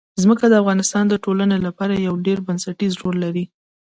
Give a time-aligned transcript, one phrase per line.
[0.21, 3.45] ځمکه د افغانستان د ټولنې لپاره یو ډېر بنسټيز رول لري.